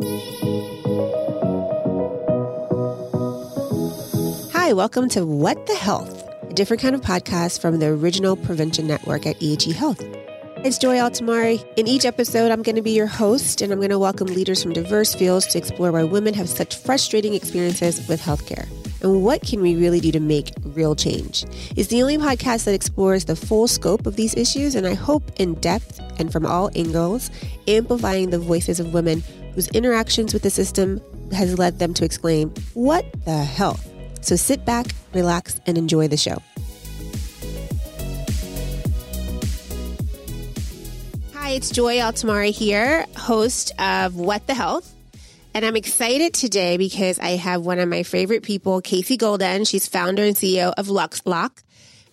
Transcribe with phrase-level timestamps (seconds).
[0.00, 0.06] Hi,
[4.72, 9.26] welcome to What the Health, a different kind of podcast from the original prevention network
[9.26, 10.00] at EHE Health.
[10.58, 11.66] It's Joy Altimare.
[11.76, 14.62] In each episode, I'm going to be your host, and I'm going to welcome leaders
[14.62, 18.68] from diverse fields to explore why women have such frustrating experiences with healthcare
[19.02, 21.44] and what can we really do to make real change.
[21.76, 25.24] It's the only podcast that explores the full scope of these issues, and I hope
[25.40, 27.30] in depth and from all angles,
[27.66, 29.22] amplifying the voices of women
[29.58, 31.00] whose interactions with the system
[31.32, 33.80] has led them to exclaim, What the hell?
[34.20, 36.40] So sit back, relax, and enjoy the show.
[41.34, 44.94] Hi, it's Joy Altimare here, host of What the Health.
[45.54, 49.64] And I'm excited today because I have one of my favorite people, Casey Golden.
[49.64, 51.64] She's founder and CEO of LuxLock,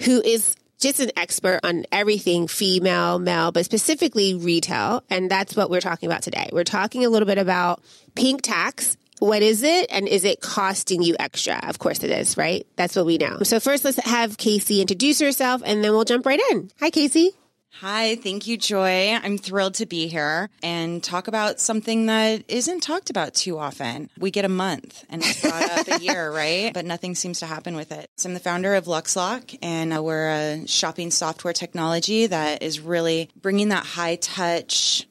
[0.02, 5.04] who is just an expert on everything female, male, but specifically retail.
[5.10, 6.50] And that's what we're talking about today.
[6.52, 7.82] We're talking a little bit about
[8.16, 11.60] pink tax what is it and is it costing you extra?
[11.68, 12.68] Of course it is, right?
[12.76, 13.40] That's what we know.
[13.44, 16.70] So first let's have Casey introduce herself and then we'll jump right in.
[16.80, 17.32] Hi, Casey.
[17.82, 19.12] Hi, thank you, Joy.
[19.22, 24.10] I'm thrilled to be here and talk about something that isn't talked about too often.
[24.18, 26.74] We get a month and it's brought up a year, right?
[26.74, 28.10] But nothing seems to happen with it.
[28.16, 32.80] So I'm the founder of LuxLock and uh, we're a shopping software technology that is
[32.80, 35.06] really bringing that high touch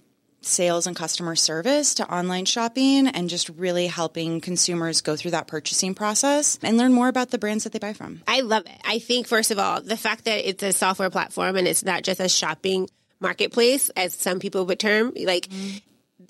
[0.46, 5.46] sales and customer service to online shopping and just really helping consumers go through that
[5.46, 8.22] purchasing process and learn more about the brands that they buy from.
[8.26, 8.80] I love it.
[8.84, 12.02] I think, first of all, the fact that it's a software platform and it's not
[12.02, 12.88] just a shopping
[13.20, 15.78] marketplace, as some people would term, like, mm-hmm.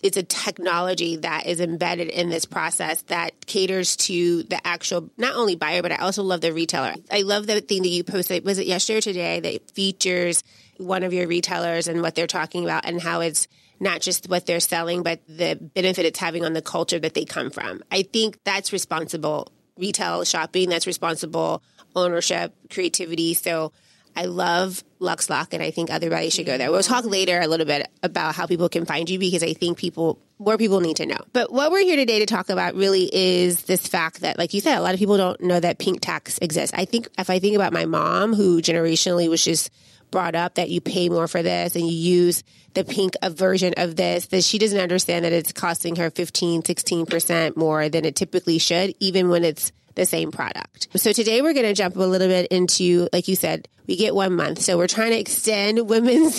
[0.04, 5.34] It's a technology that is embedded in this process that caters to the actual, not
[5.34, 6.92] only buyer, but I also love the retailer.
[7.10, 10.44] I love the thing that you posted, was it yesterday or today, that features
[10.76, 13.48] one of your retailers and what they're talking about and how it's
[13.80, 17.24] not just what they're selling, but the benefit it's having on the culture that they
[17.24, 17.82] come from.
[17.90, 21.62] I think that's responsible retail shopping, that's responsible
[21.96, 23.32] ownership, creativity.
[23.32, 23.72] So
[24.16, 26.70] I love Lux Lock, and I think everybody should go there.
[26.70, 29.76] We'll talk later a little bit about how people can find you because I think
[29.78, 31.18] people, more people need to know.
[31.32, 34.60] But what we're here today to talk about really is this fact that, like you
[34.60, 36.76] said, a lot of people don't know that pink tax exists.
[36.76, 39.70] I think if I think about my mom who generationally was just
[40.10, 42.44] brought up that you pay more for this and you use
[42.74, 47.56] the pink version of this, that she doesn't understand that it's costing her 15, 16%
[47.56, 50.88] more than it typically should, even when it's the same product.
[50.96, 54.14] So today we're going to jump a little bit into, like you said, we get
[54.14, 54.60] one month.
[54.60, 56.38] So we're trying to extend Women's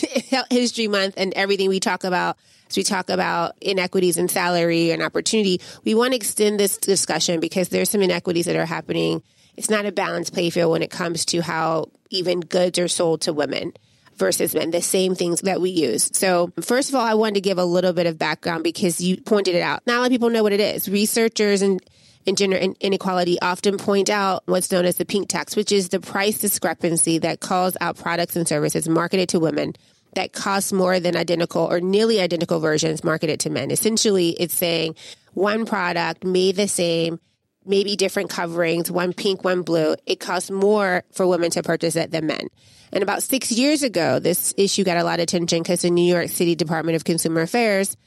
[0.50, 2.38] History Month and everything we talk about.
[2.70, 7.40] As we talk about inequities in salary and opportunity, we want to extend this discussion
[7.40, 9.22] because there's some inequities that are happening.
[9.56, 13.34] It's not a balanced playfield when it comes to how even goods are sold to
[13.34, 13.74] women
[14.18, 16.10] versus men, the same things that we use.
[16.14, 19.18] So first of all, I wanted to give a little bit of background because you
[19.18, 19.86] pointed it out.
[19.86, 20.90] Not a lot of people know what it is.
[20.90, 21.82] Researchers and
[22.26, 26.00] in gender inequality often point out what's known as the pink tax, which is the
[26.00, 29.74] price discrepancy that calls out products and services marketed to women
[30.16, 33.70] that cost more than identical or nearly identical versions marketed to men.
[33.70, 34.96] Essentially, it's saying
[35.34, 37.20] one product made the same
[37.66, 42.12] maybe different coverings, one pink, one blue, it costs more for women to purchase it
[42.12, 42.48] than men.
[42.94, 46.06] And about six years ago, this issue got a lot of attention because the New
[46.06, 47.98] York City Department of Consumer Affairs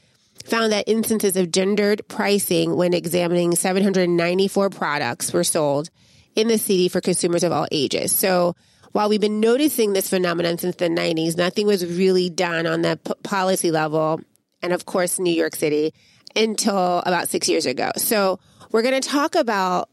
[0.45, 5.89] found that instances of gendered pricing when examining 794 products were sold
[6.35, 8.11] in the city for consumers of all ages.
[8.11, 8.55] So
[8.91, 12.99] while we've been noticing this phenomenon since the 90s, nothing was really done on the
[13.03, 14.21] p- policy level.
[14.61, 15.93] And of course, New York City
[16.35, 17.91] until about six years ago.
[17.97, 18.39] So
[18.71, 19.89] we're going to talk about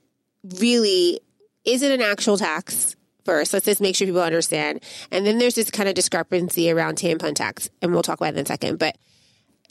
[0.61, 1.21] really
[1.65, 3.53] is it an actual tax first?
[3.53, 4.83] Let's just make sure people understand.
[5.11, 8.39] And then there's this kind of discrepancy around tampon tax, and we'll talk about it
[8.39, 8.79] in a second.
[8.79, 8.97] But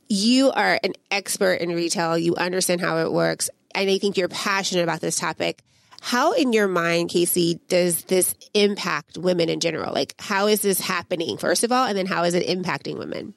[0.07, 4.27] you are an expert in retail, you understand how it works, and I think you're
[4.27, 5.61] passionate about this topic.
[6.01, 9.93] How, in your mind, Casey, does this impact women in general?
[9.93, 13.33] Like, how is this happening, first of all, and then how is it impacting women?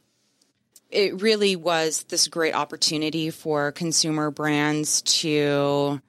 [0.90, 6.00] it really was this great opportunity for consumer brands to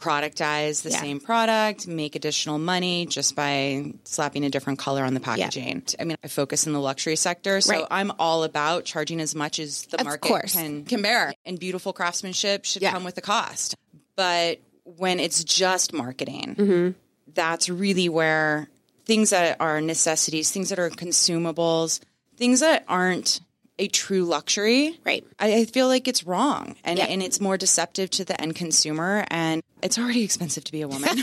[0.00, 1.00] productize the yeah.
[1.00, 5.82] same product, make additional money just by slapping a different color on the packaging.
[5.88, 5.96] Yeah.
[6.00, 7.86] I mean, I focus in the luxury sector, so right.
[7.90, 10.52] I'm all about charging as much as the of market course.
[10.52, 11.32] can can bear.
[11.44, 12.92] And beautiful craftsmanship should yeah.
[12.92, 13.76] come with a cost.
[14.16, 16.90] But when it's just marketing, mm-hmm.
[17.34, 18.68] that's really where
[19.04, 22.00] things that are necessities, things that are consumables,
[22.36, 23.40] things that aren't
[23.78, 25.24] a true luxury, right?
[25.38, 29.24] I, I feel like it's wrong, and and it's more deceptive to the end consumer,
[29.28, 31.08] and it's already expensive to be a woman.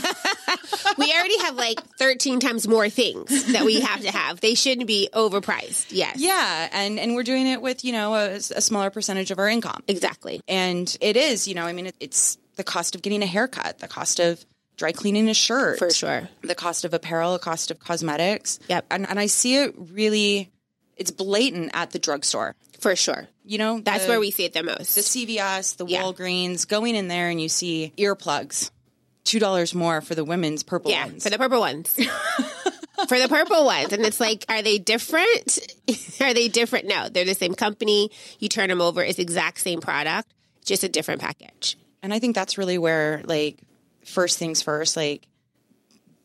[0.98, 4.40] we already have like 13 times more things that we have to have.
[4.40, 5.86] They shouldn't be overpriced.
[5.90, 6.16] Yes.
[6.18, 9.48] Yeah, and and we're doing it with you know a, a smaller percentage of our
[9.48, 9.82] income.
[9.88, 10.40] Exactly.
[10.48, 13.78] And it is, you know, I mean, it, it's the cost of getting a haircut,
[13.78, 14.44] the cost of
[14.76, 16.28] dry cleaning a shirt, For sure.
[16.42, 18.58] the cost of apparel, the cost of cosmetics.
[18.68, 18.86] Yep.
[18.90, 20.50] And and I see it really,
[20.96, 22.54] it's blatant at the drugstore.
[22.80, 23.28] For sure.
[23.44, 24.94] You know, That's the- where we see it the most.
[24.94, 26.02] the CVS, the Yeah.
[26.02, 28.70] Walgreens, going in there and you see earplugs,
[29.24, 31.22] two dollars more for the women's purple yeah, ones.
[31.22, 31.92] for the purple ones.
[33.08, 33.92] for the purple ones.
[33.92, 35.58] And it's like, are they different?
[36.20, 36.86] are they different?
[36.86, 38.10] No, they're the same company.
[38.38, 40.32] You turn them over, it's the exact same product,
[40.64, 41.76] just a different package.
[42.02, 43.58] And I think that's really where, like,
[44.04, 45.26] first things first, like,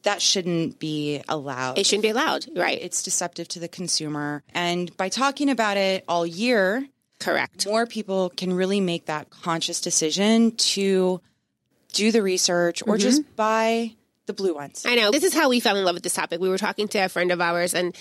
[0.03, 1.77] that shouldn't be allowed.
[1.77, 2.79] It shouldn't be allowed, right?
[2.81, 4.43] it's deceptive to the consumer.
[4.53, 6.85] And by talking about it all year,
[7.19, 7.67] Correct.
[7.67, 11.21] more people can really make that conscious decision to
[11.93, 13.01] do the research or mm-hmm.
[13.01, 13.95] just buy
[14.25, 14.85] the blue ones.
[14.87, 15.11] I know.
[15.11, 16.39] This is how we fell in love with this topic.
[16.39, 17.95] We were talking to a friend of ours and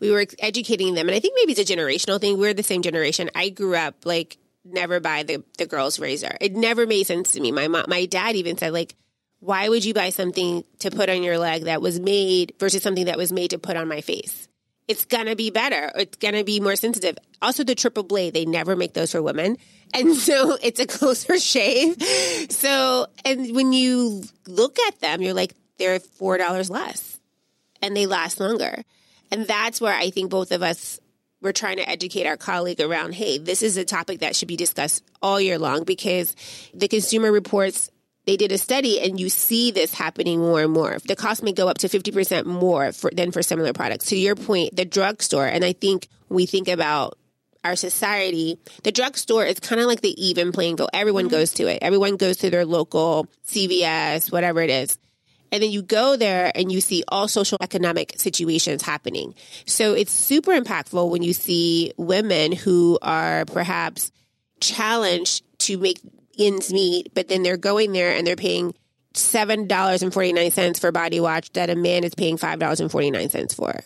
[0.00, 1.08] we were educating them.
[1.08, 2.38] And I think maybe it's a generational thing.
[2.38, 3.30] We're the same generation.
[3.34, 6.36] I grew up like never buy the, the girl's razor.
[6.40, 7.52] It never made sense to me.
[7.52, 8.94] My mom, my dad even said like,
[9.44, 13.04] why would you buy something to put on your leg that was made versus something
[13.04, 14.48] that was made to put on my face?
[14.88, 15.92] It's gonna be better.
[15.96, 17.18] It's gonna be more sensitive.
[17.42, 19.58] Also, the triple blade, they never make those for women.
[19.96, 22.02] And so it's a closer shave.
[22.50, 27.20] So, and when you look at them, you're like, they're $4 less
[27.80, 28.82] and they last longer.
[29.30, 30.98] And that's where I think both of us
[31.44, 34.56] we're trying to educate our colleague around, hey, this is a topic that should be
[34.56, 36.34] discussed all year long because
[36.72, 37.90] the consumer reports
[38.26, 40.98] they did a study and you see this happening more and more.
[41.06, 44.06] The cost may go up to 50% more for, than for similar products.
[44.06, 47.18] To your point, the drugstore, and I think we think about
[47.64, 50.90] our society, the drugstore is kind of like the even playing field.
[50.92, 51.30] Everyone mm-hmm.
[51.30, 51.78] goes to it.
[51.82, 54.98] Everyone goes to their local CVS, whatever it is.
[55.50, 59.34] And then you go there and you see all social economic situations happening.
[59.66, 64.10] So it's super impactful when you see women who are perhaps
[64.60, 66.00] challenged to make
[66.38, 68.74] ends meet, but then they're going there and they're paying
[69.14, 72.58] seven dollars and forty nine cents for body wash that a man is paying five
[72.58, 73.80] dollars and forty nine cents for.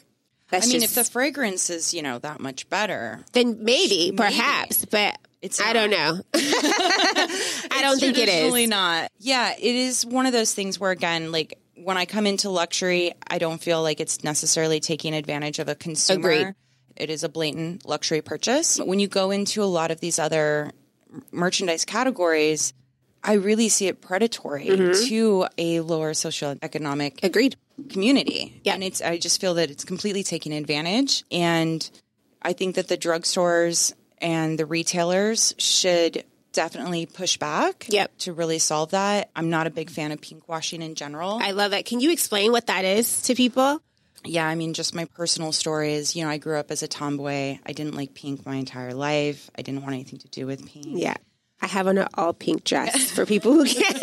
[0.51, 4.13] That's I mean, just, if the fragrance is, you know, that much better, then maybe,
[4.17, 6.21] perhaps, but It's I don't know.
[6.35, 8.55] I don't think it is.
[8.55, 8.69] is.
[8.69, 9.11] not.
[9.19, 13.13] Yeah, it is one of those things where again, like when I come into luxury,
[13.29, 16.31] I don't feel like it's necessarily taking advantage of a consumer.
[16.31, 16.55] Agreed.
[16.97, 18.79] It is a blatant luxury purchase.
[18.79, 20.73] When you go into a lot of these other
[21.33, 22.73] merchandise categories,
[23.23, 25.09] I really see it predatory Mm-hmm.
[25.09, 27.57] to a lower socioeconomic Agreed.
[27.91, 28.61] community.
[28.65, 28.75] Yeah.
[28.75, 31.25] And it's I just feel that it's completely taking advantage.
[31.31, 31.89] And
[32.43, 38.19] I think that the drugstores and the retailers should definitely push back Yep.
[38.19, 39.31] to really solve that.
[39.37, 41.39] I'm not a big fan of pink washing in general.
[41.43, 41.85] I love it.
[41.85, 43.81] Can you explain what that is to people?
[44.25, 46.89] Yeah, I mean just my personal story is, you know, I grew up as a
[46.89, 47.59] tomboy.
[47.67, 49.51] I didn't like pink my entire life.
[49.57, 50.87] I didn't want anything to do with pink.
[50.89, 51.15] Yeah.
[51.61, 54.01] I have on an all pink dress for people who can.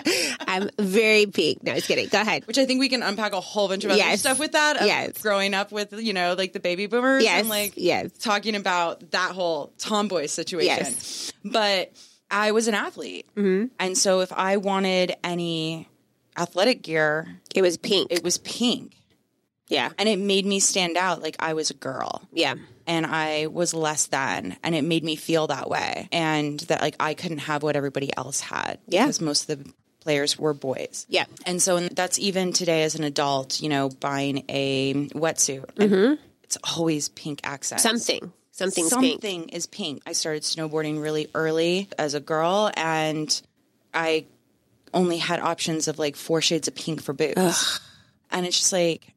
[0.46, 1.62] I'm very pink.
[1.64, 2.08] No, just kidding.
[2.08, 2.46] Go ahead.
[2.46, 4.20] Which I think we can unpack a whole bunch of other Yes.
[4.20, 4.76] stuff with that.
[4.80, 5.20] Of Yes.
[5.20, 7.40] Growing up with, you know, like the baby boomers Yes.
[7.40, 8.10] and like Yes.
[8.20, 10.66] talking about that whole tomboy situation.
[10.84, 11.32] Yes.
[11.44, 11.92] But
[12.30, 13.26] I was an athlete.
[13.36, 13.66] Mm-hmm.
[13.80, 15.88] And so if I wanted any
[16.36, 18.12] athletic gear, It was pink.
[18.12, 18.92] it was pink.
[19.68, 19.90] Yeah.
[19.98, 22.54] And it made me stand out like I was a girl Yeah.
[22.86, 24.56] and I was less than.
[24.62, 26.08] And it made me feel that way.
[26.12, 28.78] And that like I couldn't have what everybody else had.
[28.86, 29.04] Yeah.
[29.04, 31.06] Because most of the players were boys.
[31.08, 31.24] Yeah.
[31.46, 35.64] And so and that's even today as an adult, you know, buying a wetsuit.
[35.76, 36.22] Mm-hmm.
[36.42, 37.82] It's always pink accents.
[37.82, 38.32] Something.
[38.50, 39.12] Something's pink.
[39.14, 40.02] Something is pink.
[40.06, 43.42] I started snowboarding really early as a girl and
[43.94, 44.26] I
[44.92, 47.80] only had options of like four shades of pink for boots.
[48.30, 49.13] And it's just like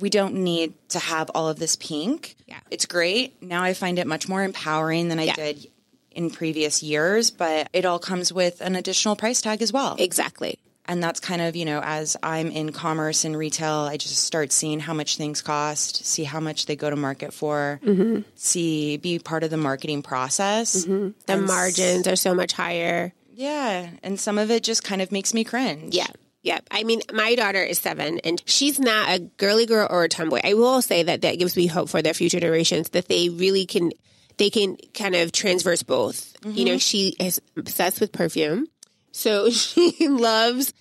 [0.00, 2.36] we don't need to have all of this pink.
[2.46, 2.60] Yeah.
[2.70, 3.42] It's great.
[3.42, 5.34] Now I find it much more empowering than I Yeah.
[5.34, 5.66] did
[6.10, 9.96] in previous years, but it all comes with an additional price tag as well.
[9.98, 10.58] Exactly.
[10.90, 14.52] And that's kind of, you know, as I'm in commerce and retail, I just start
[14.52, 18.22] seeing how much things cost, see how much they go to market for, Mm-hmm.
[18.36, 20.84] see, be part of the marketing process.
[20.84, 23.12] The margins are so much higher.
[23.34, 23.90] Yeah.
[24.02, 25.94] And some of it just kind of makes me cringe.
[25.94, 26.06] Yeah.
[26.48, 26.60] Yeah.
[26.70, 30.40] I mean, my daughter is seven and she's not a girly girl or a tomboy.
[30.42, 33.66] I will say that that gives me hope for their future generations that they really
[33.66, 33.92] can,
[34.38, 36.34] they can kind of transverse both.
[36.46, 36.78] You know, mm-hmm.
[36.78, 38.66] she is obsessed with perfume.
[39.12, 40.72] So she loves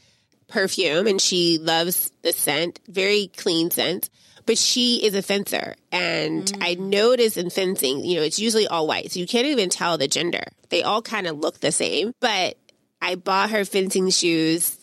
[0.48, 4.10] perfume and she loves the scent, very clean scent.
[4.46, 5.76] But she is a fencer.
[5.92, 6.64] And mm-hmm.
[6.64, 9.12] I notice in fencing, you know, it's usually all white.
[9.12, 10.46] So you can't even tell the gender.
[10.70, 12.14] They all kind of look the same.
[12.22, 12.56] But
[13.02, 14.77] I bought her fencing shoes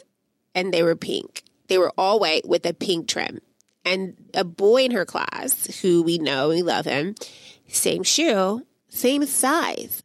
[0.54, 1.42] and they were pink.
[1.68, 3.40] They were all white with a pink trim.
[3.84, 7.14] And a boy in her class, who we know, we love him,
[7.68, 10.02] same shoe, same size,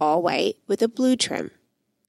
[0.00, 1.50] all white with a blue trim.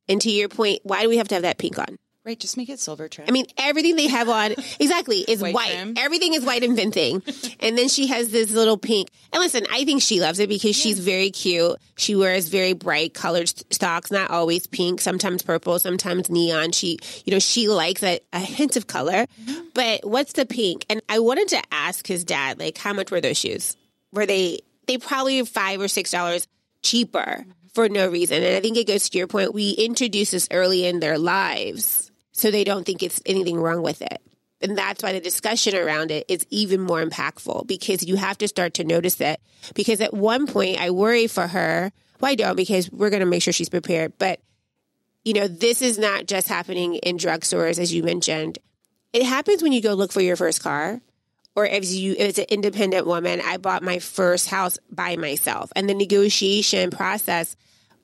[0.08, 1.98] And to your point, why do we have to have that pink on?
[2.26, 3.28] Right, just make it silver trim.
[3.30, 5.56] I mean, everything they have on exactly is white.
[5.56, 5.94] White.
[5.98, 7.24] Everything is white and fencing.
[7.62, 9.10] and then she has this little pink.
[9.32, 11.78] And listen, I think she loves it because she's very cute.
[11.98, 16.74] She wears very bright colored stocks, not always pink, sometimes purple, sometimes neon.
[16.74, 19.26] She, you know, she likes a, a hint of color.
[19.26, 19.60] Mm-hmm.
[19.74, 20.86] But what's the pink?
[20.90, 23.78] And I wanted to ask his dad, like, how much were those shoes?
[24.12, 26.48] Were they, they probably five or six dollars
[26.82, 27.52] cheaper mm-hmm.
[27.74, 28.44] for no reason.
[28.44, 29.54] And I think it goes to your point.
[29.54, 32.09] We introduce this early in their lives
[32.40, 34.22] so they don't think it's anything wrong with it.
[34.62, 38.48] And that's why the discussion around it is even more impactful because you have to
[38.48, 39.40] start to notice it.
[39.74, 41.92] Because at one point, I worry for her.
[42.20, 44.14] Well, I don't because we're going to make sure she's prepared.
[44.18, 44.42] But,
[45.24, 48.60] you know, this is not just happening in drugstores, as you mentioned.
[49.14, 51.02] It happens when you go look for your first car
[51.56, 55.72] or if you if it's an independent woman i bought my first house by myself
[55.76, 57.56] and the negotiation process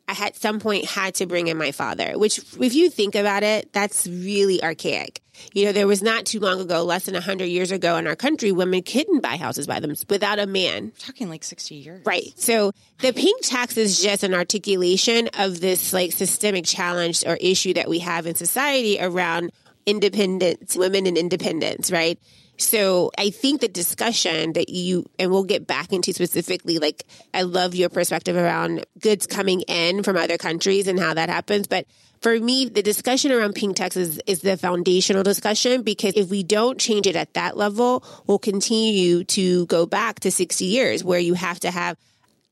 [0.08, 3.44] i had some point had to bring in my father which if you think about
[3.44, 5.22] it that's really archaic
[5.54, 8.16] you know there was not too long ago less than 100 years ago in our
[8.16, 12.06] country women couldn't buy houses by them without a man We're talking like 60 years.
[12.06, 12.34] Right.
[12.38, 17.74] So the pink tax is just an articulation of this like systemic challenge or issue
[17.74, 19.52] that we have in society around
[19.86, 22.20] independence, women and independence, right?
[22.58, 27.42] So I think the discussion that you, and we'll get back into specifically, like, I
[27.42, 31.68] love your perspective around goods coming in from other countries and how that happens.
[31.68, 31.86] But
[32.22, 36.44] for me, the discussion around pink tax is, is the foundational discussion because if we
[36.44, 41.20] don't change it at that level, we'll continue to go back to 60 years where
[41.20, 41.98] you have to have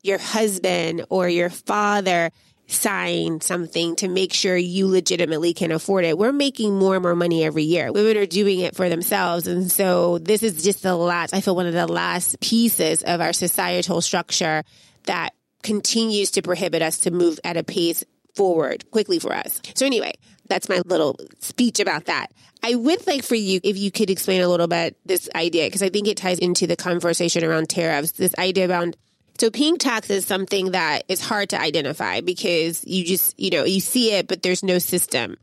[0.02, 2.30] your husband or your father
[2.66, 6.16] sign something to make sure you legitimately can afford it.
[6.16, 7.92] We're making more and more money every year.
[7.92, 9.46] Women are doing it for themselves.
[9.46, 13.20] And so this is just the last, I feel one of the last pieces of
[13.20, 14.64] our societal structure
[15.04, 18.04] that continues to prohibit us to move at a pace
[18.34, 19.60] forward quickly for us.
[19.74, 20.12] So anyway,
[20.48, 22.28] that's my little speech about that.
[22.62, 25.82] I would like for you, if you could explain a little bit this idea, because
[25.82, 28.96] I think it ties into the conversation around tariffs, this idea around
[29.38, 33.64] so pink tax is something that is hard to identify because you just, you know,
[33.64, 35.36] you see it, but there's no system.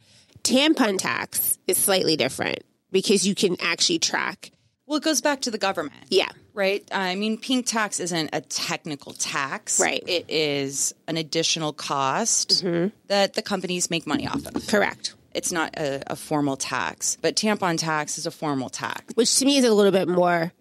[0.43, 4.51] Tampon tax is slightly different because you can actually track.
[4.87, 6.03] Well, it goes back to the government.
[6.09, 6.29] Yeah.
[6.53, 6.83] Right.
[6.91, 9.79] I mean, pink tax isn't a technical tax.
[9.79, 10.03] Right.
[10.05, 12.89] It is an additional cost mm-hmm.
[13.07, 14.67] that the companies make money off of.
[14.67, 15.15] Correct.
[15.33, 19.13] It's not a, a formal tax, but tampon tax is a formal tax.
[19.15, 20.51] Which to me is a little bit more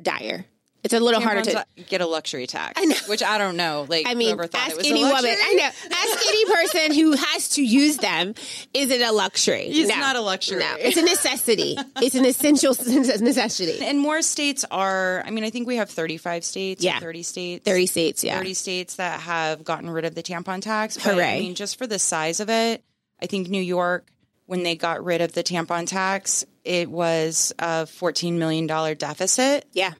[0.00, 0.46] dire.
[0.84, 1.66] It's a little harder to.
[1.88, 2.80] get a luxury tax.
[2.80, 2.94] I know.
[3.08, 3.86] Which I don't know.
[3.88, 5.24] Like, I mean, thought ask it was any a woman.
[5.24, 5.64] I know.
[5.64, 8.34] Ask any person who has to use them.
[8.74, 9.62] Is it a luxury?
[9.68, 9.96] It's No.
[9.96, 10.58] not a luxury.
[10.60, 11.76] No, it's a necessity.
[12.02, 13.78] it's an essential necessity.
[13.84, 16.98] And more states are, I mean, I think we have 35 states, Yeah.
[17.00, 17.64] 30 states.
[17.64, 18.36] 30 states, yeah.
[18.38, 20.96] 30 states that have gotten rid of the tampon tax.
[20.96, 21.36] But, Hooray.
[21.36, 22.84] I mean, just for the size of it,
[23.22, 24.06] I think New York,
[24.46, 29.92] when they got rid of the tampon tax, it was a $14 million deficit Yeah.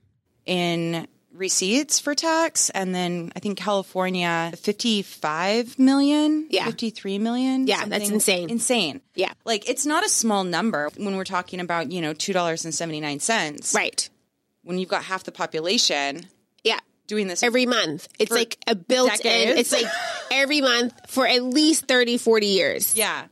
[0.46, 2.70] In receipts for tax.
[2.70, 6.64] And then I think California, 55 million, Yeah.
[6.66, 7.66] 53 million.
[7.66, 8.50] Yeah, that's insane.
[8.50, 9.00] Insane.
[9.16, 9.32] Yeah.
[9.44, 13.74] Like it's not a small number when we're talking about, you know, $2.79.
[13.74, 14.08] Right.
[14.62, 16.26] When you've got half the population
[16.62, 16.78] Yeah.
[17.06, 18.08] doing this every month.
[18.18, 19.16] It's like a built in.
[19.18, 19.60] decades.
[19.60, 19.90] It's like
[20.30, 22.96] every month for at least 30, 40 years.
[22.96, 23.24] Yeah.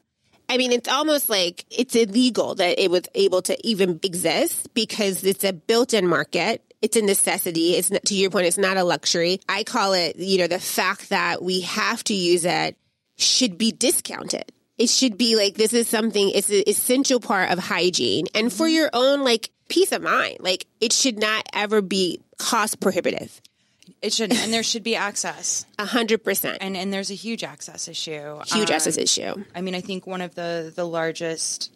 [0.48, 5.24] I mean, it's almost like it's illegal that it was able to even exist because
[5.24, 6.62] it's a built in market.
[6.82, 7.76] It's a necessity.
[7.76, 9.40] It's not, to your point, it's not a luxury.
[9.48, 12.76] I call it, you know, the fact that we have to use it
[13.16, 14.50] should be discounted.
[14.78, 18.66] It should be like this is something, it's an essential part of hygiene and for
[18.66, 20.38] your own like peace of mind.
[20.40, 23.40] Like it should not ever be cost prohibitive.
[24.00, 25.64] It should and there should be access.
[25.78, 26.58] A hundred percent.
[26.60, 28.40] And and there's a huge access issue.
[28.46, 29.44] Huge Um, access issue.
[29.54, 31.70] I mean, I think one of the the largest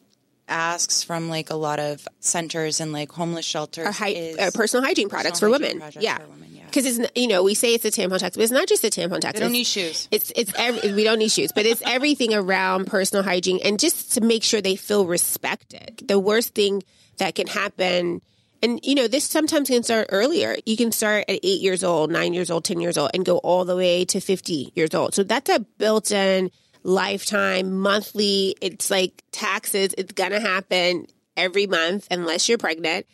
[0.48, 4.50] asks from like a lot of centers and like homeless shelters Or hy- is uh,
[4.54, 5.92] personal hygiene products personal for hygiene women.
[6.00, 6.18] Yeah.
[6.18, 6.64] for women, yeah.
[6.66, 8.88] Because it's, you know, we say it's a tampon tax, but it's not just a
[8.88, 9.34] tampon tax.
[9.38, 10.08] they don't need shoes.
[10.10, 14.12] It's it's every, we don't need shoes, but it's everything around personal hygiene and just
[14.14, 16.02] to make sure they feel respected.
[16.06, 16.82] The worst thing
[17.18, 18.20] that can happen,
[18.62, 20.56] and you know, this sometimes can start earlier.
[20.66, 23.38] You can start at eight years old, nine years old, ten years old, and go
[23.38, 25.14] all the way to fifty years old.
[25.14, 26.50] So that's a built-in
[26.86, 28.54] lifetime monthly.
[28.60, 29.94] It's like taxes.
[29.98, 33.06] It's gonna happen every month unless you're pregnant.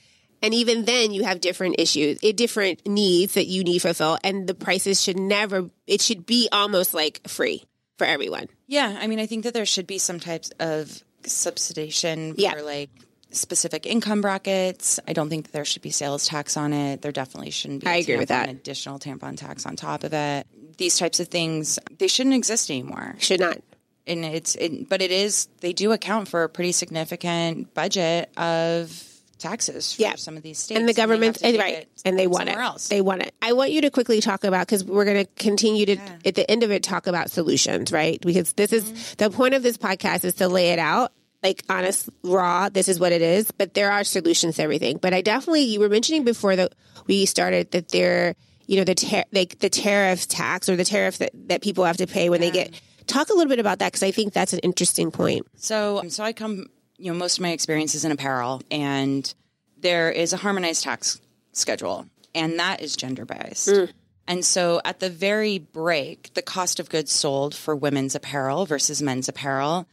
[0.44, 4.46] And even then, you have different issues, eh, different needs that you need fulfilled, and
[4.46, 5.70] the prices should never.
[5.86, 7.62] It should be almost like free
[7.96, 8.48] for everyone.
[8.66, 12.52] Yeah, I mean, I think that there should be some types of subsidization Yeah.
[12.54, 12.90] for like
[13.32, 15.00] specific income brackets.
[15.08, 17.02] I don't think that there should be sales tax on it.
[17.02, 17.86] There definitely shouldn't be.
[17.86, 18.48] I agree with that.
[18.48, 20.46] Additional tampon tax on top of it.
[20.78, 23.16] These types of things they shouldn't exist anymore.
[23.18, 23.58] Should not.
[24.06, 29.08] And it's it, but it is they do account for a pretty significant budget of
[29.38, 30.14] taxes for Yeah.
[30.14, 30.78] some of these states.
[30.78, 32.86] and the government take right and they want it else.
[32.86, 35.84] they want it i want you to quickly talk about because we're going to continue
[35.84, 39.14] to at the end of it talk about solutions right because this is Mm-hmm.
[39.18, 41.10] the point of this podcast is to lay it out
[41.42, 44.99] like honest raw this is what it is but there are solutions to everything.
[45.00, 46.75] But i definitely you were mentioning before that
[47.06, 48.34] we started that there
[48.66, 51.96] you know the tar- like the tariff tax or the tariff that, that people have
[51.99, 54.52] to pay when they get talk a little bit about that because i think that's
[54.52, 55.46] an interesting point.
[55.56, 56.66] So, so I come,
[56.99, 59.32] you know, most of my experience is in apparel, and
[59.78, 61.20] there is a harmonized tax
[61.52, 63.68] schedule, and that is gender based.
[63.68, 63.90] Mm.
[64.28, 69.02] And so, at the very break, the cost of goods sold for women's apparel versus
[69.02, 69.87] men's apparel,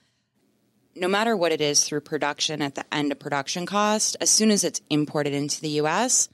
[0.96, 4.52] no matter what it is through production at the end of production cost, as soon
[4.52, 6.30] as it's imported into the US,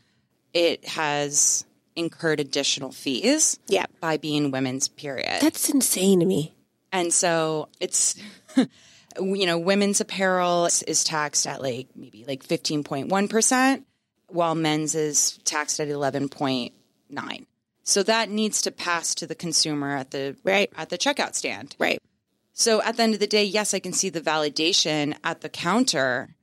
[0.53, 5.39] it has incurred additional fees yeah by being women's period.
[5.41, 6.53] that's insane to me
[6.91, 8.15] And so it's,
[8.57, 13.83] you know, women's apparel is, is taxed at like maybe like 15.1%,
[14.27, 17.45] while men's is taxed at 11.9.
[17.83, 20.71] So that needs to pass to the consumer at the Right.
[20.75, 21.75] at the checkout stand.
[21.79, 22.01] right
[22.57, 25.49] So at the end of the day, yes, I can see the validation at the
[25.49, 26.35] counter,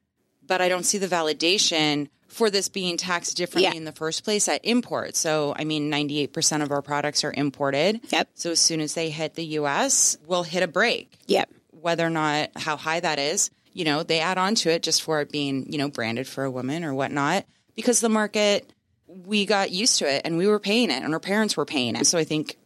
[0.46, 3.76] but I don't see the validation for this being taxed differently Yeah.
[3.76, 5.16] in the first place at import.
[5.16, 8.00] So, I mean, 98% of our products are imported.
[8.10, 8.28] Yep.
[8.34, 11.18] So as soon as they hit the US, we'll hit a break.
[11.26, 14.82] yep Whether or not how high that is, you know, they add on to it
[14.82, 17.46] just for it being, you know, branded for a woman or whatnot.
[17.74, 18.70] Because the market,
[19.06, 21.96] we got used to it and we were paying it and our parents were paying
[21.96, 22.06] it.
[22.06, 22.56] So I think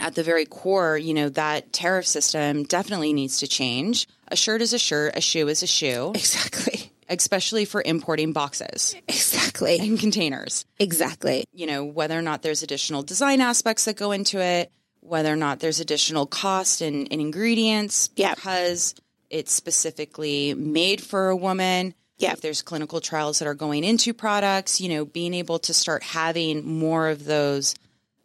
[0.00, 4.08] at the very core, you know, that tariff system definitely needs to change.
[4.28, 8.94] A shirt is a shirt, a shoe is a shoe, exactly especially for importing boxes
[9.06, 10.64] exactly and containers.
[10.78, 15.30] exactly You know, whether or not there's additional design aspects that go into it, whether
[15.30, 18.34] or not there's additional cost and, and ingredients Yeah.
[18.34, 18.94] because
[19.28, 21.92] it's specifically made for a woman.
[22.18, 22.32] Yeah.
[22.32, 26.02] If there's clinical trials that are going into products, you know, being able to start
[26.02, 27.74] having more of those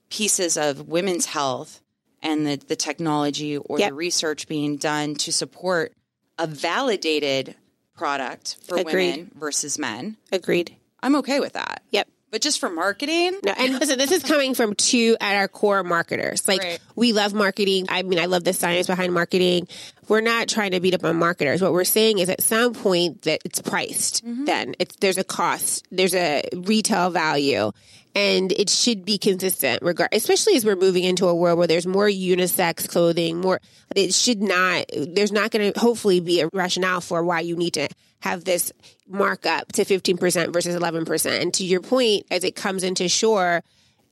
[0.09, 1.81] pieces of women's health
[2.21, 3.89] and the, the technology or Yep.
[3.89, 5.93] the research being done to support
[6.39, 7.55] a validated
[7.95, 8.93] product for Agreed.
[9.11, 10.17] women versus men.
[10.31, 11.81] agreed I'm okay with that.
[11.91, 15.47] yep But just for marketing, No, and listen, this is coming from two at our
[15.47, 16.47] core marketers.
[16.47, 16.79] Like Right.
[16.95, 17.85] we love marketing.
[17.89, 19.67] I mean, I love the science behind marketing.
[20.07, 21.61] We're not trying to beat up on marketers.
[21.61, 24.25] What we're saying is at some point that it's priced.
[24.25, 24.45] Mm-hmm.
[24.45, 27.71] Then it's there's a cost, there's a retail value,
[28.17, 29.83] and it should be consistent.
[29.83, 33.39] Regard, especially as we're moving into a world where there's more unisex clothing.
[33.39, 33.61] More,
[33.95, 34.85] it should not.
[34.91, 37.87] There's not going to hopefully be a rationale for why you need to
[38.21, 38.73] have this
[39.07, 41.41] markup to 15% versus 11%.
[41.41, 43.63] And to your point, as it comes into shore,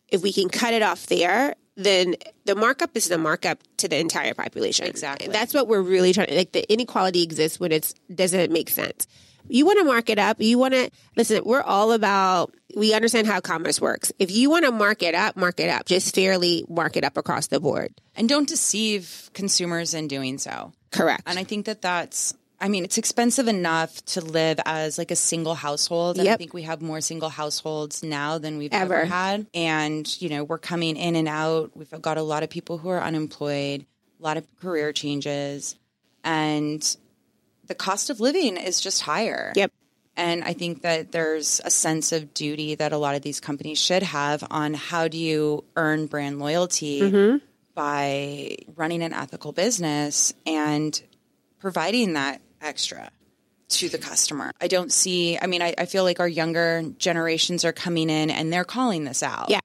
[0.10, 2.16] if we can cut it off there, then
[2.46, 4.86] the markup is the markup to the entire population.
[4.86, 5.30] Exactly.
[5.30, 9.08] That's what we're really trying to like the inequality exists when it's doesn't make sense.
[9.48, 10.42] You want to mark it up.
[10.42, 14.12] You want to listen, we're all about we understand how commerce works.
[14.20, 15.86] If you want to mark it up, mark it up.
[15.86, 17.94] Just fairly mark it up across the board.
[18.16, 20.74] and don't deceive consumers in doing so.
[20.92, 21.24] Correct.
[21.26, 25.16] And I think that that's, I mean, it's expensive enough to live as like a
[25.16, 26.18] single household.
[26.20, 29.06] And I think we have more single households now than we've ever, Ever.
[29.06, 29.48] had.
[29.54, 31.72] And, you know, we're coming in and out.
[31.76, 33.86] We've got a lot of people who are unemployed,
[34.20, 35.76] a lot of career changes,
[36.24, 36.98] and
[37.68, 39.54] the cost of living is just higher.
[39.56, 39.72] Yep.
[40.18, 43.78] And I think that there's a sense of duty that a lot of these companies
[43.80, 47.38] should have on how do you earn brand loyalty Mm-hmm.
[47.74, 51.02] by running an ethical business and
[51.60, 53.10] providing that extra
[53.68, 54.52] to the customer.
[54.62, 58.30] I don't see, I mean, I, I feel like our younger generations are coming in
[58.30, 59.50] and they're calling this out.
[59.50, 59.60] Yeah.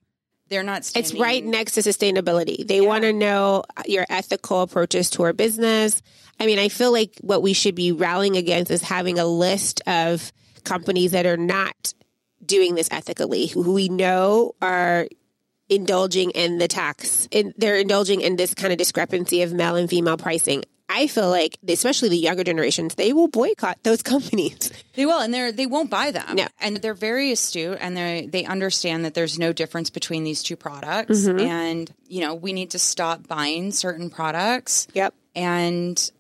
[0.49, 2.67] They're not It's right next to sustainability.
[2.67, 6.03] They want to know your ethical approaches to our business.
[6.41, 9.83] I mean, I feel like what we should be rallying against is having a list
[9.87, 10.33] of
[10.65, 11.95] companies that are not
[12.45, 15.07] doing this ethically, who we know are
[15.69, 19.89] indulging in the tax, and they're indulging in this kind of discrepancy of male and
[19.89, 20.65] female pricing.
[20.93, 24.73] I feel like, especially the younger generations, they will boycott those companies.
[24.95, 26.37] They will, and they're they won't buy them.
[26.37, 26.47] No.
[26.59, 30.57] and they're very astute, and they they understand that there's no difference between these two
[30.57, 31.39] products, mm-hmm.
[31.39, 34.89] and you know we need to stop buying certain products.
[34.95, 35.15] Yep.
[35.37, 36.11] and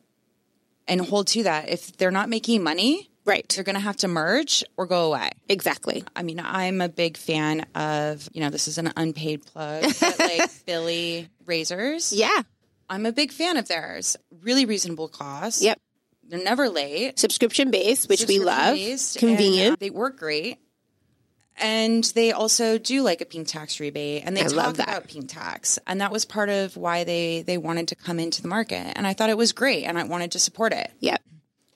[0.91, 1.69] and hold to that.
[1.71, 3.49] If they're not making money, Right.
[3.49, 5.31] they're going to have to merge or go away.
[5.49, 6.05] Exactly.
[6.17, 10.19] I mean, I'm a big fan of you know this is an unpaid plug, but
[10.19, 12.13] like Billie razors.
[12.13, 12.43] Yeah.
[12.89, 14.17] I'm a big fan of theirs.
[14.43, 15.63] Really reasonable cost.
[15.63, 15.79] Yep.
[16.29, 17.19] They're never late.
[17.19, 18.77] Subscription based, which we love.
[18.79, 19.67] Subscription-based, Convenient.
[19.67, 20.59] and, uh, they work great.
[21.61, 24.89] And they also do like a pink tax rebate and they I talk that.
[24.89, 25.79] about pink tax.
[25.87, 28.93] And that was part of why they they wanted to come into the market.
[28.97, 30.91] And I thought it was great and I wanted to support it.
[31.01, 31.21] Yep.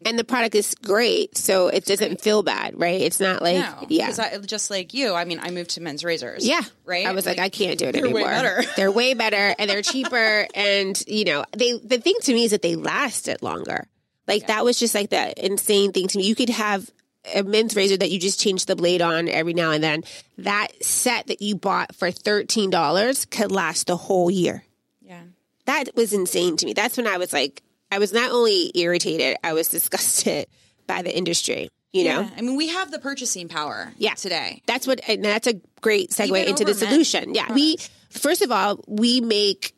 [0.06, 3.00] And the product is great, so it doesn't feel bad, right?
[3.00, 4.12] It's not like, No, yeah.
[4.18, 6.46] I, just like you, I mean, I moved to men's razors.
[6.46, 6.60] Yeah.
[6.84, 7.06] right.
[7.06, 8.28] I was like, I can't do it they're way anymore.
[8.28, 8.62] better.
[8.76, 10.46] they're way better and they're cheaper.
[10.54, 13.86] and, you know, they, the thing to me is that they lasted longer.
[14.28, 16.24] Like that was just like the insane thing to me.
[16.26, 16.90] You could have
[17.34, 20.02] a men's razor that you just change the blade on every now and then.
[20.38, 24.64] That set that you bought for $13 could last the whole year.
[25.00, 25.22] yeah,
[25.66, 26.72] That was insane to me.
[26.72, 30.46] That's when I was like, I was not only irritated, I was disgusted
[30.86, 32.20] by the industry, you know?
[32.20, 32.30] yeah.
[32.36, 33.92] I mean, we have the purchasing power.
[33.96, 34.14] Yeah.
[34.14, 34.62] today.
[34.66, 37.34] That's what, and that's a great segue into the solution.
[37.34, 37.52] Yeah.
[37.52, 37.78] We,
[38.10, 39.74] first of all, we make,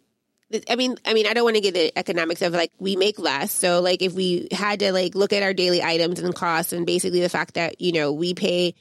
[0.70, 3.18] I mean, I mean, I don't want to get the economics of like we make
[3.18, 3.50] less.
[3.50, 6.86] So like if we had to like look at our daily items and costs and
[6.86, 8.74] basically the fact that, you know, we pay,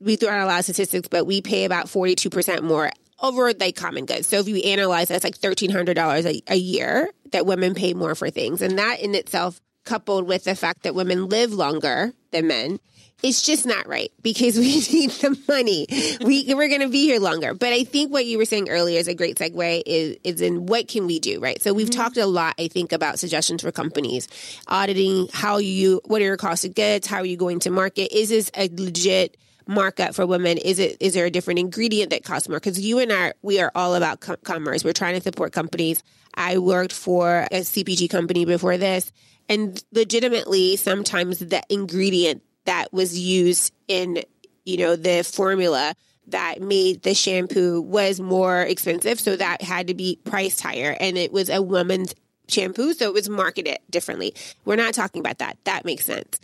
[0.00, 3.74] we threw out a lot of statistics, but we pay about 42% more over like
[3.74, 4.28] common goods.
[4.28, 8.30] So if you analyze that's like $1,300 a, a year that women pay more for
[8.30, 8.62] things.
[8.62, 12.78] And that in itself, coupled with the fact that women live longer than men,
[13.22, 15.86] it's just not right because we need the money.
[16.20, 17.54] We we're going to be here longer.
[17.54, 20.66] But I think what you were saying earlier is a great segue is is in
[20.66, 21.62] what can we do, right?
[21.62, 22.00] So we've mm-hmm.
[22.00, 24.28] talked a lot I think about suggestions for companies,
[24.66, 28.14] auditing how you what are your cost of goods, how are you going to market?
[28.16, 30.58] Is this a legit markup for women?
[30.58, 32.58] Is it is there a different ingredient that costs more?
[32.58, 34.84] Because you and I we are all about co- commerce.
[34.84, 36.02] We're trying to support companies.
[36.34, 39.12] I worked for a CPG company before this,
[39.48, 44.22] and legitimately, sometimes the ingredient that was used in
[44.64, 45.94] you know the formula
[46.28, 51.18] that made the shampoo was more expensive, so that had to be priced higher, and
[51.18, 52.14] it was a woman's
[52.48, 54.34] shampoo, so it was marketed differently.
[54.64, 55.58] We're not talking about that.
[55.64, 56.40] That makes sense,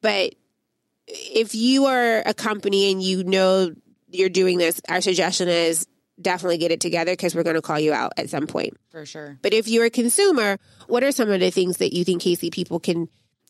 [0.00, 0.34] but
[1.06, 3.74] if you are a company and you know
[4.10, 5.86] you're doing this, our suggestion is
[6.22, 8.76] definitely get it together because we're going to call you out at some point.
[8.90, 9.38] For sure.
[9.42, 12.50] But if you're a consumer, what are some of the things that you think Casey
[12.50, 13.08] people can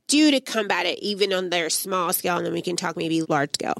[0.09, 3.23] do to combat it, even on their small scale, and then we can talk maybe
[3.23, 3.75] large scale?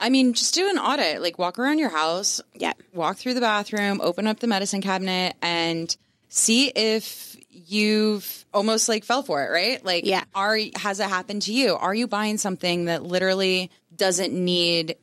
[0.00, 1.20] I mean, just do an audit.
[1.22, 5.34] Like walk around your house, Yeah, walk through the bathroom, open up the medicine cabinet,
[5.42, 5.94] and
[6.28, 9.84] see if you've almost like fell for it, right?
[9.84, 10.22] Like, Yeah.
[10.34, 11.74] are has it happened to you?
[11.74, 14.96] Are you buying something that literally doesn't need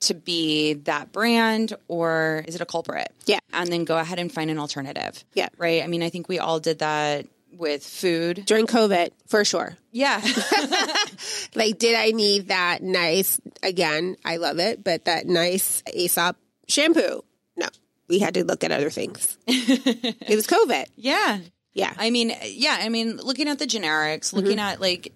[0.00, 3.12] to be that brand, or is it a culprit?
[3.26, 3.40] Yeah.
[3.52, 5.24] and then go ahead and find an alternative.
[5.34, 5.48] Yeah.
[5.58, 5.82] right.
[5.82, 8.44] I mean, I think we all did that with food.
[8.46, 9.76] during COVID, for sure.
[9.92, 10.20] Yeah,
[11.54, 13.40] Like, did I need that nice?
[13.62, 16.36] Again, I love it, but that nice Aesop
[16.68, 17.24] shampoo?
[17.56, 17.66] No,
[18.08, 19.36] we had to look at other things.
[19.46, 20.86] it was COVID.
[20.96, 21.38] yeah.
[21.72, 24.58] Yeah, I mean, yeah, I mean, looking at the generics, looking mm-hmm.
[24.58, 25.12] at like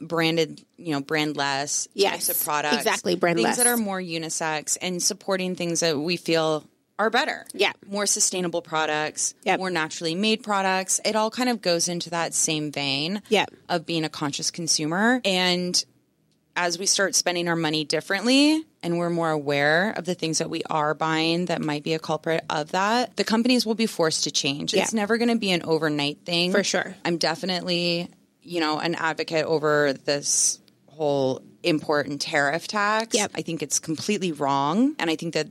[0.00, 3.56] branded, you know, brand less Yes, types of products, exactly, brand things less.
[3.58, 6.64] that are more unisex and supporting things that we feel
[6.98, 7.46] are better.
[7.54, 7.72] Yeah.
[7.86, 9.60] more sustainable products, Yep.
[9.60, 11.00] more naturally made products.
[11.04, 13.50] It all kind of goes into that same vein Yep.
[13.68, 15.84] of being a conscious consumer and.
[16.60, 20.50] As we start spending our money differently and we're more aware of the things that
[20.50, 24.24] we are buying that might be a culprit of that, the companies will be forced
[24.24, 24.74] to change.
[24.74, 26.50] It's never going to be an overnight thing.
[26.50, 26.96] For sure.
[27.04, 28.08] I'm definitely,
[28.48, 33.14] you know, an advocate over this whole import and tariff tax.
[33.14, 33.32] Yep.
[33.34, 34.94] I think it's completely wrong.
[34.98, 35.48] And I think that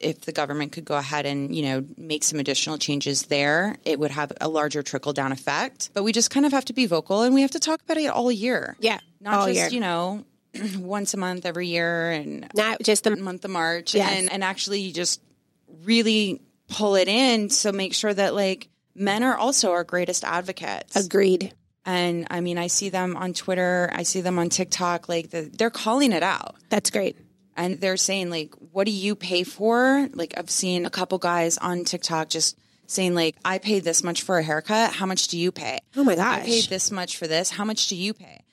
[0.00, 3.98] if the government could go ahead and, you know, make some additional changes there, it
[4.00, 5.90] would have a larger trickle down effect.
[5.94, 7.96] But we just kind of have to be vocal and we have to talk about
[7.98, 8.76] it all year.
[8.80, 9.68] Yeah, Not all just, year.
[9.68, 10.24] you know,
[10.78, 14.10] once a month every year and not just the month of March Yes.
[14.12, 15.20] and, and actually just
[15.84, 17.48] really pull it in.
[17.50, 20.96] So make sure that like men are also our greatest advocates.
[20.96, 21.54] agreed.
[21.84, 25.50] And I mean, I see them on Twitter, I see them on TikTok, like the,
[25.52, 26.54] they're calling it out.
[26.68, 27.16] That's great.
[27.56, 30.08] And they're saying, like, what do you pay for?
[30.14, 34.22] Like, I've seen a couple guys on TikTok just saying, like, I pay this much
[34.22, 34.92] for a haircut.
[34.92, 35.78] How much do you pay?
[35.96, 36.40] Oh my gosh.
[36.40, 37.50] I paid this much for this.
[37.50, 38.44] How much do you pay?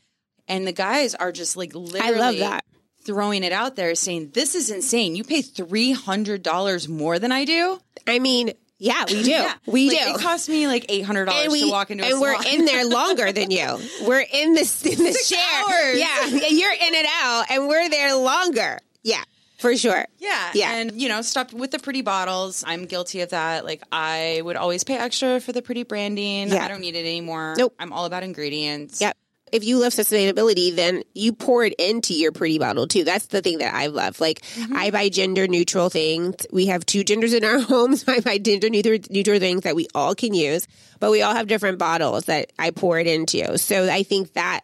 [0.48, 2.65] And the guys are just like literally I love that.
[3.06, 5.15] throwing it out there saying, This is insane.
[5.15, 7.80] You pay $300 more than I do?
[8.08, 9.30] I mean, yeah, we do.
[9.30, 9.54] Yeah.
[9.65, 10.15] We Like, do.
[10.15, 11.28] It cost me like $800
[11.60, 13.78] to walk into a and we're in there longer than you.
[14.08, 15.39] We're in this in the chair.
[15.39, 16.00] hours.
[16.00, 18.80] Yeah, you're in and out, and we're there longer.
[19.04, 19.24] Yeah,
[19.60, 20.06] for sure.
[20.18, 20.52] Yeah.
[20.54, 20.74] Yeah.
[20.76, 22.63] And, you know, stop with the pretty bottles.
[22.65, 23.65] I'm guilty of that.
[23.65, 26.50] Like, I would always pay extra for the pretty branding.
[26.50, 26.63] Yeah.
[26.63, 27.56] I don't need it anymore.
[27.58, 27.76] Nope.
[27.80, 29.02] I'm all about ingredients.
[29.02, 29.18] Yep.
[29.52, 33.04] If you love sustainability, then you pour it into your pretty bottle too.
[33.04, 34.20] That's the thing that I love.
[34.20, 34.76] Like mm-hmm.
[34.76, 36.36] I buy gender neutral things.
[36.52, 38.06] We have two genders in our homes.
[38.08, 40.68] I buy gender neutral, neutral things that we all can use,
[41.00, 43.58] but we all have different bottles that I pour it into.
[43.58, 44.62] So I think that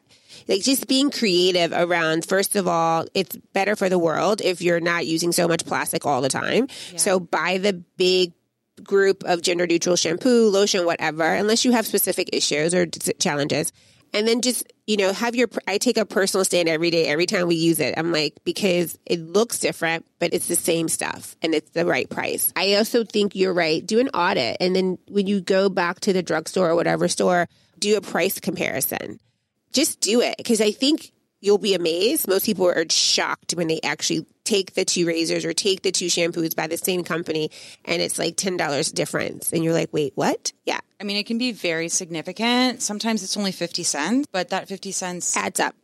[0.47, 4.79] like just being creative around first of all it's better for the world if you're
[4.79, 6.97] not using so much plastic all the time yeah.
[6.97, 8.33] so buy the big
[8.83, 13.71] group of gender neutral shampoo lotion whatever unless you have specific issues or challenges
[14.15, 17.27] and then just you know have your i take a personal stand every day every
[17.27, 21.35] time we use it i'm like because it looks different but it's the same stuff
[21.43, 24.97] and it's the right price i also think you're right do an audit and then
[25.07, 27.47] when you go back to the drugstore or whatever store
[27.77, 29.19] do a price comparison
[29.75, 32.27] just do it because I think you'll be amazed.
[32.27, 36.05] Most people are shocked when they actually take the two razors or take the two
[36.05, 37.51] shampoos by the same company
[37.83, 39.51] and it's like $10 difference.
[39.51, 40.53] And you're like, wait, what?
[40.65, 40.79] Yeah.
[40.99, 42.81] I mean, it can be very significant.
[42.81, 45.75] Sometimes it's only 50 cents, but that 50 cents adds up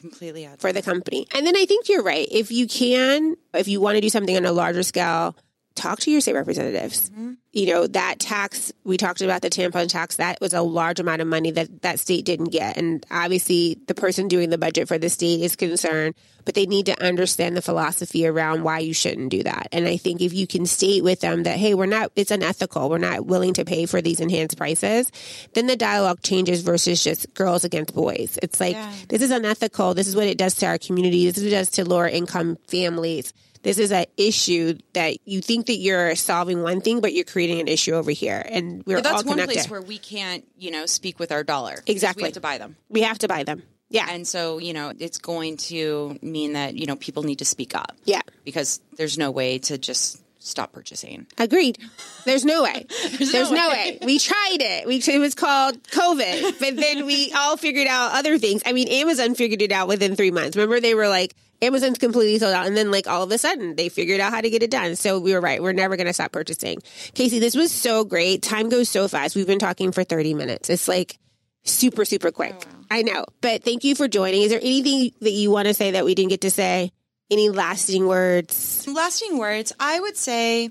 [0.00, 0.74] completely adds for up.
[0.74, 1.26] the company.
[1.34, 2.26] And then I think you're right.
[2.30, 5.36] If you can, if you want to do something on a larger scale,
[5.78, 7.10] talk to your state representatives.
[7.10, 7.34] Mm-hmm.
[7.52, 11.22] You know, that tax, we talked about the tampon tax, that was a large amount
[11.22, 12.76] of money that that state didn't get.
[12.76, 16.14] And obviously, the person doing the budget for the state is concerned,
[16.44, 19.68] but they need to understand the philosophy around why you shouldn't do that.
[19.72, 22.90] And I think if you can state with them that, hey, we're not, it's unethical,
[22.90, 25.10] we're not willing to pay for these enhanced prices,
[25.54, 28.38] then the dialogue changes versus just girls against boys.
[28.42, 28.92] It's like, yeah.
[29.08, 29.94] this is unethical.
[29.94, 31.26] This is what it does to our community.
[31.26, 33.32] This is what it does to lower income families
[33.62, 37.60] this is an issue that you think that you're solving one thing, but you're creating
[37.60, 39.46] an issue over here, and we're that's all connected.
[39.46, 41.76] one place where we can't, you know, speak with our dollar.
[41.86, 42.76] Exactly, we have to buy them.
[42.88, 43.62] We have to buy them.
[43.90, 47.44] Yeah, and so you know, it's going to mean that you know people need to
[47.44, 47.96] speak up.
[48.04, 51.26] Yeah, because there's no way to just stop purchasing.
[51.36, 51.78] Agreed.
[52.24, 52.86] There's no way.
[53.18, 53.98] There's, There's no, way.
[54.00, 54.06] way.
[54.06, 54.86] We tried it.
[54.86, 58.62] We it was called COVID, but then we all figured out other things.
[58.64, 60.56] I mean, Amazon figured it out within three months.
[60.56, 62.66] Remember, they were like Amazon's completely sold out.
[62.66, 64.96] And then like all of a sudden they figured out how to get it done.
[64.96, 65.62] So we were right.
[65.62, 66.78] We're never going to stop purchasing.
[67.14, 68.42] Casey, this was so great.
[68.42, 69.34] Time goes so fast.
[69.34, 70.70] We've been talking for 30 minutes.
[70.70, 71.18] It's like
[71.64, 72.54] super, super quick.
[72.54, 72.84] Oh, wow.
[72.90, 74.42] I know, but thank you for joining.
[74.42, 76.90] Is there anything that you want to say that we didn't get to say?
[77.30, 78.86] Any lasting words?
[78.88, 79.74] Lasting words.
[79.78, 80.70] I would say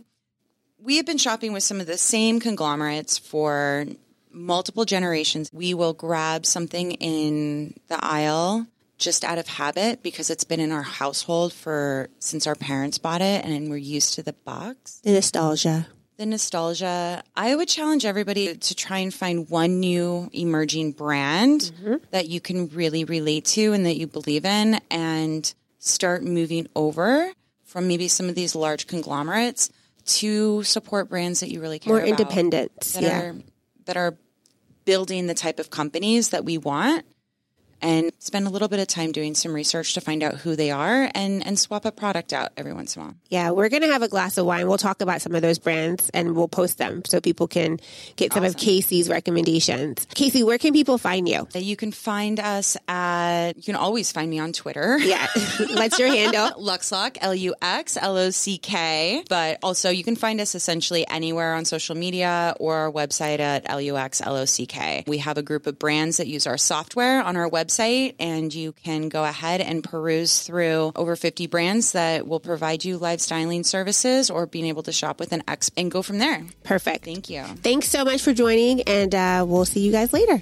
[0.79, 3.85] we have been shopping with some of the same conglomerates for
[4.31, 5.51] multiple generations.
[5.53, 8.65] We will grab something in the aisle
[8.97, 13.21] just out of habit because it's been in our household for since our parents bought
[13.21, 14.99] it and we're used to the box.
[15.03, 15.87] The nostalgia.
[16.17, 17.23] The nostalgia.
[17.35, 21.95] I would challenge everybody to try and find one new emerging brand mm-hmm.
[22.11, 27.31] that you can really relate to and that you believe in and start moving over
[27.65, 29.69] from maybe some of these large conglomerates
[30.05, 32.07] to support brands that you really care More about.
[32.07, 32.79] More independent.
[32.79, 33.21] That yeah.
[33.21, 33.35] are
[33.85, 34.17] that are
[34.85, 37.05] building the type of companies that we want
[37.81, 40.71] and spend a little bit of time doing some research to find out who they
[40.71, 43.15] are and, and swap a product out every once in a while.
[43.29, 44.67] Yeah, we're going to have a glass of wine.
[44.67, 47.79] We'll talk about some of those brands and we'll post them so people can
[48.15, 48.55] get some awesome.
[48.55, 50.07] of Casey's recommendations.
[50.13, 51.47] Casey, where can people find you?
[51.53, 54.97] You can find us at, you can always find me on Twitter.
[54.97, 55.27] Yeah.
[55.59, 56.49] What's your handle?
[56.59, 59.23] Luxlock, L U X L O C K.
[59.29, 63.63] But also you can find us essentially anywhere on social media or our website at
[63.69, 65.03] L U X L O C K.
[65.07, 68.53] We have a group of brands that use our software on our website website and
[68.53, 73.21] you can go ahead and peruse through over 50 brands that will provide you live
[73.21, 76.45] styling services or being able to shop with an X and go from there.
[76.63, 77.05] Perfect.
[77.05, 77.43] Thank you.
[77.43, 80.41] Thanks so much for joining, and uh, we'll see you guys later.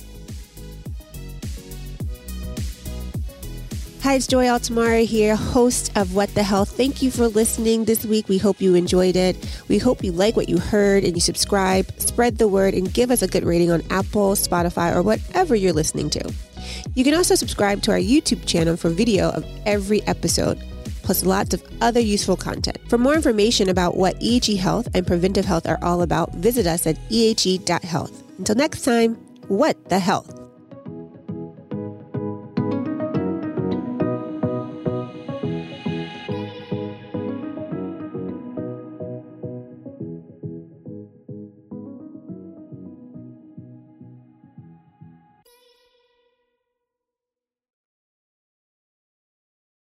[4.03, 6.69] Hi, it's Joy Altimare here, host of What the Health.
[6.77, 8.29] Thank you for listening this week.
[8.29, 9.35] We hope you enjoyed it.
[9.67, 13.09] We hope you like what you heard and you subscribe, spread the word, and give
[13.09, 16.33] us a good rating on Apple, Spotify, or whatever you're listening to.
[16.93, 20.61] You can also subscribe to our YouTube channel for video of every episode,
[21.03, 22.77] plus lots of other useful content.
[22.89, 26.87] For more information about what EHE Health and preventive health are all about, visit us
[26.87, 28.23] at ehe.health.
[28.37, 29.15] Until next time,
[29.47, 30.44] what the health?